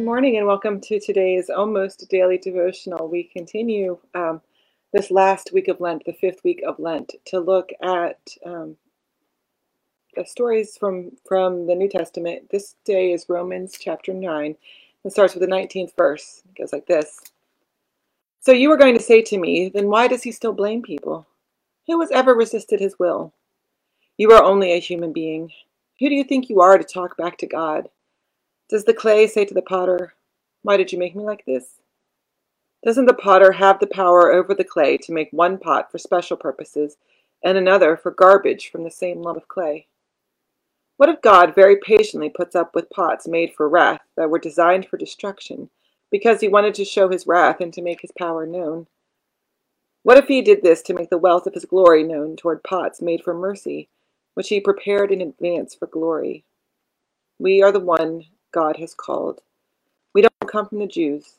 Good 0.00 0.06
morning 0.06 0.38
and 0.38 0.46
welcome 0.46 0.80
to 0.80 0.98
today's 0.98 1.50
almost 1.50 2.08
daily 2.08 2.38
devotional. 2.38 3.06
We 3.06 3.24
continue 3.24 3.98
um, 4.14 4.40
this 4.94 5.10
last 5.10 5.50
week 5.52 5.68
of 5.68 5.78
Lent, 5.78 6.04
the 6.06 6.14
fifth 6.14 6.42
week 6.42 6.62
of 6.66 6.78
Lent, 6.78 7.12
to 7.26 7.38
look 7.38 7.68
at 7.82 8.18
um, 8.46 8.78
stories 10.24 10.78
from, 10.78 11.10
from 11.28 11.66
the 11.66 11.74
New 11.74 11.86
Testament. 11.86 12.48
This 12.50 12.76
day 12.86 13.12
is 13.12 13.26
Romans 13.28 13.76
chapter 13.78 14.14
9. 14.14 14.56
and 15.04 15.12
starts 15.12 15.34
with 15.34 15.42
the 15.42 15.54
19th 15.54 15.94
verse. 15.94 16.40
It 16.48 16.62
goes 16.62 16.72
like 16.72 16.86
this 16.86 17.20
So 18.40 18.52
you 18.52 18.72
are 18.72 18.78
going 18.78 18.96
to 18.96 19.02
say 19.02 19.20
to 19.20 19.36
me, 19.36 19.68
then 19.68 19.88
why 19.88 20.08
does 20.08 20.22
he 20.22 20.32
still 20.32 20.54
blame 20.54 20.80
people? 20.80 21.26
Who 21.88 22.00
has 22.00 22.10
ever 22.10 22.34
resisted 22.34 22.80
his 22.80 22.98
will? 22.98 23.34
You 24.16 24.32
are 24.32 24.42
only 24.42 24.72
a 24.72 24.80
human 24.80 25.12
being. 25.12 25.52
Who 25.98 26.08
do 26.08 26.14
you 26.14 26.24
think 26.24 26.48
you 26.48 26.62
are 26.62 26.78
to 26.78 26.84
talk 26.84 27.18
back 27.18 27.36
to 27.36 27.46
God? 27.46 27.90
Does 28.70 28.84
the 28.84 28.94
clay 28.94 29.26
say 29.26 29.44
to 29.44 29.52
the 29.52 29.62
potter, 29.62 30.14
Why 30.62 30.76
did 30.76 30.92
you 30.92 30.98
make 30.98 31.16
me 31.16 31.24
like 31.24 31.44
this? 31.44 31.80
Doesn't 32.84 33.06
the 33.06 33.14
potter 33.14 33.50
have 33.50 33.80
the 33.80 33.88
power 33.88 34.32
over 34.32 34.54
the 34.54 34.62
clay 34.62 34.96
to 34.98 35.12
make 35.12 35.32
one 35.32 35.58
pot 35.58 35.90
for 35.90 35.98
special 35.98 36.36
purposes 36.36 36.96
and 37.44 37.58
another 37.58 37.96
for 37.96 38.12
garbage 38.12 38.70
from 38.70 38.84
the 38.84 38.90
same 38.90 39.22
lump 39.22 39.38
of 39.38 39.48
clay? 39.48 39.88
What 40.98 41.08
if 41.08 41.20
God 41.20 41.52
very 41.52 41.78
patiently 41.78 42.30
puts 42.30 42.54
up 42.54 42.76
with 42.76 42.90
pots 42.90 43.26
made 43.26 43.52
for 43.56 43.68
wrath 43.68 44.02
that 44.16 44.30
were 44.30 44.38
designed 44.38 44.86
for 44.86 44.96
destruction 44.96 45.68
because 46.08 46.40
he 46.40 46.46
wanted 46.46 46.74
to 46.74 46.84
show 46.84 47.08
his 47.08 47.26
wrath 47.26 47.60
and 47.60 47.72
to 47.74 47.82
make 47.82 48.02
his 48.02 48.12
power 48.16 48.46
known? 48.46 48.86
What 50.04 50.16
if 50.16 50.28
he 50.28 50.42
did 50.42 50.62
this 50.62 50.80
to 50.82 50.94
make 50.94 51.10
the 51.10 51.18
wealth 51.18 51.48
of 51.48 51.54
his 51.54 51.64
glory 51.64 52.04
known 52.04 52.36
toward 52.36 52.62
pots 52.62 53.02
made 53.02 53.24
for 53.24 53.34
mercy, 53.34 53.88
which 54.34 54.48
he 54.48 54.60
prepared 54.60 55.10
in 55.10 55.20
advance 55.20 55.74
for 55.74 55.88
glory? 55.88 56.44
We 57.36 57.62
are 57.62 57.72
the 57.72 57.80
one 57.80 58.26
God 58.52 58.76
has 58.78 58.94
called. 58.94 59.40
We 60.14 60.22
don't 60.22 60.50
come 60.50 60.68
from 60.68 60.78
the 60.80 60.86
Jews. 60.86 61.36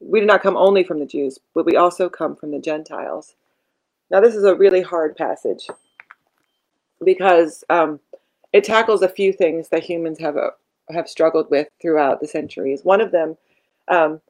We 0.00 0.20
do 0.20 0.26
not 0.26 0.42
come 0.42 0.56
only 0.56 0.84
from 0.84 1.00
the 1.00 1.06
Jews, 1.06 1.38
but 1.54 1.66
we 1.66 1.76
also 1.76 2.08
come 2.08 2.36
from 2.36 2.50
the 2.50 2.60
Gentiles. 2.60 3.34
Now, 4.10 4.20
this 4.20 4.34
is 4.34 4.44
a 4.44 4.54
really 4.54 4.82
hard 4.82 5.16
passage 5.16 5.68
because 7.04 7.64
um, 7.70 8.00
it 8.52 8.64
tackles 8.64 9.02
a 9.02 9.08
few 9.08 9.32
things 9.32 9.68
that 9.70 9.84
humans 9.84 10.18
have 10.20 10.36
uh, 10.36 10.50
have 10.90 11.08
struggled 11.08 11.50
with 11.50 11.68
throughout 11.80 12.20
the 12.20 12.28
centuries. 12.28 12.84
One 12.84 13.00
of 13.00 13.12
them 13.12 13.36
um, 13.88 14.20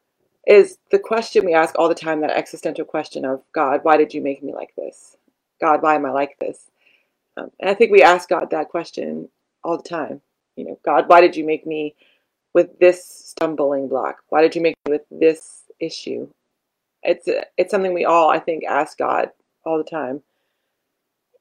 is 0.47 0.79
the 0.91 0.99
question 0.99 1.45
we 1.45 1.55
ask 1.55 1.75
all 1.79 1.89
the 1.89 1.95
time, 1.95 2.21
that 2.21 2.31
existential 2.31 2.85
question 2.85 3.25
of 3.25 3.43
God, 3.55 3.81
why 3.83 3.97
did 3.97 4.15
you 4.15 4.23
make 4.23 4.43
me 4.43 4.55
like 4.55 4.75
this? 4.77 5.17
God, 5.61 5.83
why 5.83 5.95
am 5.97 6.07
I 6.07 6.11
like 6.11 6.39
this? 6.41 6.71
Um, 7.37 7.51
and 7.61 7.71
I 7.71 7.75
think 7.75 7.93
we 7.93 8.03
ask 8.03 8.29
God 8.29 8.51
that 8.51 8.69
question 8.71 9.29
all 9.65 9.79
the 9.79 9.89
time 9.89 10.21
you 10.57 10.65
know, 10.65 10.79
God, 10.85 11.09
why 11.09 11.21
did 11.21 11.37
you 11.37 11.45
make 11.45 11.67
me 11.67 11.95
with 12.55 12.79
this 12.79 13.05
stumbling 13.05 13.89
block? 13.89 14.19
Why 14.29 14.43
did 14.43 14.55
you 14.55 14.61
make 14.61 14.77
me 14.87 14.93
with 14.93 15.03
this 15.11 15.63
issue? 15.81 16.29
It's 17.03 17.29
it's 17.57 17.71
something 17.71 17.95
we 17.95 18.05
all, 18.05 18.31
I 18.31 18.39
think, 18.39 18.65
ask 18.65 18.99
God 18.99 19.31
all 19.65 19.79
the 19.79 19.85
time. 19.85 20.23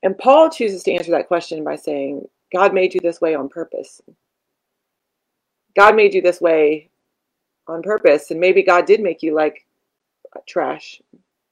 And 0.03 0.17
Paul 0.17 0.49
chooses 0.49 0.83
to 0.83 0.93
answer 0.93 1.11
that 1.11 1.27
question 1.27 1.63
by 1.63 1.75
saying, 1.75 2.27
God 2.51 2.73
made 2.73 2.93
you 2.93 3.01
this 3.01 3.21
way 3.21 3.35
on 3.35 3.49
purpose. 3.49 4.01
God 5.75 5.95
made 5.95 6.13
you 6.13 6.21
this 6.21 6.41
way 6.41 6.89
on 7.67 7.83
purpose. 7.83 8.31
And 8.31 8.39
maybe 8.39 8.63
God 8.63 8.85
did 8.85 9.01
make 9.01 9.21
you 9.21 9.35
like 9.35 9.65
trash. 10.47 11.01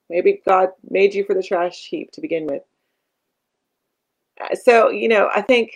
Maybe 0.08 0.42
God 0.46 0.70
made 0.88 1.14
you 1.14 1.24
for 1.24 1.34
the 1.34 1.42
trash 1.42 1.86
heap 1.86 2.10
to 2.12 2.20
begin 2.20 2.46
with. 2.46 2.62
So, 4.62 4.90
you 4.90 5.08
know, 5.08 5.30
I 5.34 5.42
think 5.42 5.72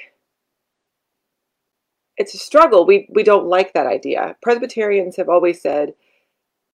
it's 2.17 2.34
a 2.34 2.39
struggle. 2.39 2.87
We 2.87 3.09
we 3.11 3.23
don't 3.23 3.47
like 3.47 3.73
that 3.75 3.87
idea. 3.87 4.37
Presbyterians 4.43 5.17
have 5.17 5.29
always 5.29 5.61
said 5.61 5.95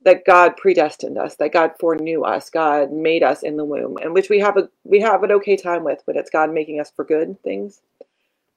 that 0.05 0.25
God 0.27 0.57
predestined 0.57 1.19
us, 1.19 1.37
that 1.37 1.53
God 1.53 1.73
foreknew 1.81 2.23
us, 2.23 2.51
God 2.51 2.93
made 2.93 3.23
us 3.23 3.43
in 3.43 3.57
the 3.57 3.65
womb, 3.65 3.99
and 4.03 4.15
which 4.15 4.31
we 4.31 4.41
have 4.41 4.57
a 4.57 4.69
we 4.85 5.01
have 5.01 5.23
an 5.23 5.33
okay 5.33 5.57
time 5.57 5.85
with, 5.85 6.03
but 6.07 6.17
it's 6.17 6.31
God 6.31 6.53
making 6.53 6.81
us 6.81 6.93
for 6.95 7.05
good 7.05 7.43
things. 7.43 7.83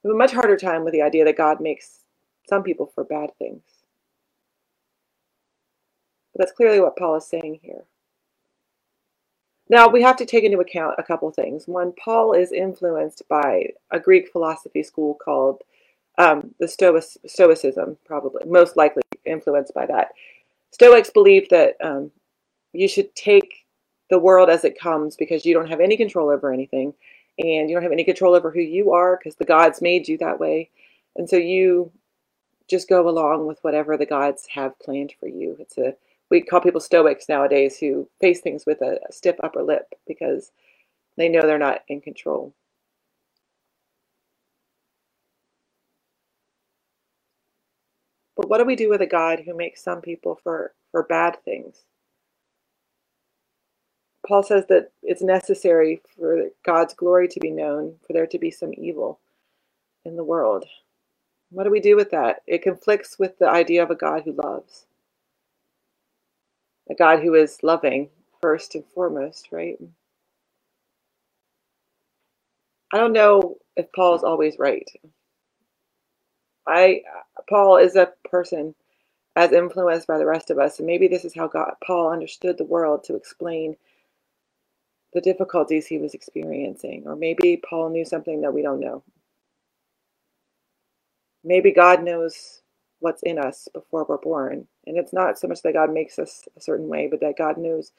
We 0.02 0.08
have 0.10 0.16
a 0.16 0.18
much 0.18 0.32
harder 0.32 0.56
time 0.56 0.84
with 0.84 0.94
the 0.94 1.02
idea 1.02 1.24
that 1.24 1.36
God 1.36 1.60
makes 1.60 2.00
some 2.48 2.62
people 2.62 2.92
for 2.94 3.04
bad 3.04 3.30
things. 3.38 3.62
But 6.34 6.40
that's 6.46 6.56
clearly 6.56 6.80
what 6.80 6.96
Paul 6.96 7.16
is 7.16 7.26
saying 7.26 7.60
here. 7.62 7.84
Now, 9.68 9.88
we 9.88 10.02
have 10.02 10.16
to 10.18 10.26
take 10.26 10.44
into 10.44 10.60
account 10.60 10.96
a 10.98 11.02
couple 11.04 11.30
things. 11.30 11.68
One, 11.68 11.92
Paul 11.92 12.34
is 12.34 12.52
influenced 12.52 13.22
by 13.28 13.70
a 13.90 14.00
Greek 14.00 14.30
philosophy 14.30 14.82
school 14.82 15.14
called 15.14 15.62
um, 16.18 16.54
the 16.60 16.68
Stoic, 16.68 17.04
Stoicism, 17.26 17.96
probably 18.04 18.44
most 18.46 18.76
likely 18.76 19.02
influenced 19.24 19.74
by 19.74 19.86
that. 19.86 20.08
Stoics 20.70 21.10
believe 21.10 21.48
that 21.50 21.76
um, 21.82 22.10
you 22.72 22.88
should 22.88 23.14
take 23.14 23.66
the 24.10 24.18
world 24.18 24.50
as 24.50 24.64
it 24.64 24.78
comes 24.78 25.16
because 25.16 25.44
you 25.44 25.54
don't 25.54 25.68
have 25.68 25.80
any 25.80 25.96
control 25.96 26.30
over 26.30 26.52
anything, 26.52 26.94
and 27.38 27.68
you 27.68 27.74
don't 27.74 27.82
have 27.82 27.92
any 27.92 28.04
control 28.04 28.34
over 28.34 28.50
who 28.50 28.60
you 28.60 28.92
are 28.92 29.16
because 29.16 29.36
the 29.36 29.44
gods 29.44 29.82
made 29.82 30.08
you 30.08 30.18
that 30.18 30.38
way, 30.38 30.70
and 31.16 31.28
so 31.28 31.36
you 31.36 31.90
just 32.68 32.88
go 32.88 33.08
along 33.08 33.46
with 33.46 33.58
whatever 33.62 33.96
the 33.96 34.06
gods 34.06 34.46
have 34.54 34.78
planned 34.78 35.12
for 35.18 35.28
you. 35.28 35.56
It's 35.58 35.78
a 35.78 35.94
we 36.30 36.42
call 36.42 36.60
people 36.60 36.80
Stoics 36.80 37.28
nowadays 37.28 37.78
who 37.78 38.08
face 38.20 38.40
things 38.40 38.64
with 38.66 38.80
a, 38.80 38.98
a 39.08 39.12
stiff 39.12 39.36
upper 39.42 39.62
lip 39.62 39.94
because 40.06 40.50
they 41.16 41.28
know 41.28 41.42
they're 41.42 41.58
not 41.58 41.82
in 41.88 42.00
control. 42.00 42.54
What 48.54 48.58
do 48.60 48.66
we 48.66 48.76
do 48.76 48.88
with 48.88 49.02
a 49.02 49.06
God 49.06 49.40
who 49.44 49.56
makes 49.56 49.82
some 49.82 50.00
people 50.00 50.38
for, 50.44 50.74
for 50.92 51.02
bad 51.02 51.38
things? 51.44 51.82
Paul 54.24 54.44
says 54.44 54.64
that 54.68 54.92
it's 55.02 55.22
necessary 55.24 56.00
for 56.16 56.50
God's 56.64 56.94
glory 56.94 57.26
to 57.26 57.40
be 57.40 57.50
known, 57.50 57.96
for 58.06 58.12
there 58.12 58.28
to 58.28 58.38
be 58.38 58.52
some 58.52 58.70
evil 58.78 59.18
in 60.04 60.14
the 60.14 60.22
world. 60.22 60.66
What 61.50 61.64
do 61.64 61.70
we 61.72 61.80
do 61.80 61.96
with 61.96 62.12
that? 62.12 62.42
It 62.46 62.62
conflicts 62.62 63.18
with 63.18 63.36
the 63.40 63.48
idea 63.50 63.82
of 63.82 63.90
a 63.90 63.96
God 63.96 64.22
who 64.24 64.32
loves, 64.32 64.86
a 66.88 66.94
God 66.94 67.18
who 67.24 67.34
is 67.34 67.58
loving 67.64 68.10
first 68.40 68.76
and 68.76 68.84
foremost, 68.94 69.48
right? 69.50 69.78
I 72.92 72.98
don't 72.98 73.12
know 73.14 73.56
if 73.76 73.92
Paul's 73.92 74.22
always 74.22 74.60
right. 74.60 74.88
I 76.66 77.02
Paul 77.48 77.78
is 77.78 77.96
a 77.96 78.12
person 78.30 78.74
as 79.36 79.52
influenced 79.52 80.06
by 80.08 80.18
the 80.18 80.26
rest 80.26 80.50
of 80.50 80.58
us, 80.58 80.78
and 80.78 80.86
maybe 80.86 81.08
this 81.08 81.24
is 81.24 81.34
how 81.34 81.48
God 81.48 81.74
Paul 81.84 82.12
understood 82.12 82.58
the 82.58 82.64
world 82.64 83.04
to 83.04 83.16
explain 83.16 83.76
the 85.14 85.20
difficulties 85.20 85.86
he 85.86 85.98
was 85.98 86.14
experiencing, 86.14 87.04
or 87.06 87.16
maybe 87.16 87.62
Paul 87.68 87.90
knew 87.90 88.04
something 88.04 88.42
that 88.42 88.54
we 88.54 88.62
don't 88.62 88.80
know. 88.80 89.02
Maybe 91.44 91.72
God 91.72 92.02
knows 92.04 92.62
what's 93.00 93.22
in 93.22 93.38
us 93.38 93.68
before 93.74 94.06
we're 94.08 94.18
born, 94.18 94.66
and 94.86 94.98
it's 94.98 95.12
not 95.12 95.38
so 95.38 95.48
much 95.48 95.62
that 95.62 95.74
God 95.74 95.92
makes 95.92 96.18
us 96.18 96.44
a 96.56 96.60
certain 96.60 96.88
way, 96.88 97.08
but 97.10 97.20
that 97.20 97.38
God 97.38 97.58
knows 97.58 97.92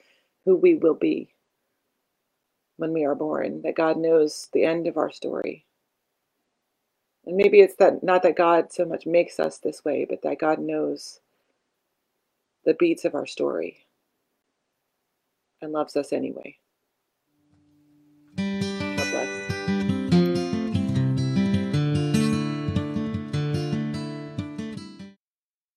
who 0.45 0.55
we 0.55 0.75
will 0.75 0.95
be 0.95 1.29
when 2.77 2.93
we 2.93 3.05
are 3.05 3.15
born, 3.15 3.61
that 3.63 3.75
God 3.75 3.97
knows 3.97 4.49
the 4.53 4.65
end 4.65 4.87
of 4.87 4.97
our 4.97 5.11
story 5.11 5.64
and 7.25 7.37
maybe 7.37 7.61
it's 7.61 7.75
that 7.77 8.03
not 8.03 8.23
that 8.23 8.37
God 8.37 8.73
so 8.73 8.85
much 8.85 9.05
makes 9.05 9.39
us 9.39 9.57
this 9.59 9.85
way, 9.85 10.05
but 10.09 10.21
that 10.23 10.39
God 10.39 10.59
knows 10.59 11.19
the 12.65 12.75
beats 12.75 13.05
of 13.05 13.15
our 13.15 13.27
story 13.27 13.87
and 15.61 15.71
loves 15.73 15.95
us 15.97 16.13
anyway. 16.13 16.57